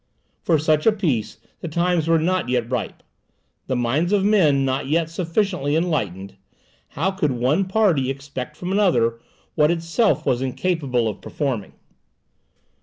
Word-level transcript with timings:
For 0.41 0.57
such 0.57 0.87
a 0.87 0.91
peace 0.91 1.37
the 1.59 1.67
times 1.67 2.07
were 2.07 2.17
not 2.17 2.49
yet 2.49 2.71
ripe 2.71 3.03
the 3.67 3.75
minds 3.75 4.11
of 4.11 4.25
men 4.25 4.65
not 4.65 4.87
yet 4.87 5.11
sufficiently 5.11 5.75
enlightened. 5.75 6.37
How 6.97 7.11
could 7.11 7.33
one 7.33 7.65
party 7.65 8.09
expect 8.09 8.57
from 8.57 8.71
another 8.71 9.19
what 9.53 9.69
itself 9.69 10.25
was 10.25 10.41
incapable 10.41 11.07
of 11.07 11.21
performing? 11.21 11.73